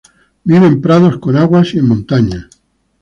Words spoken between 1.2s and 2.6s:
agua y en montañas.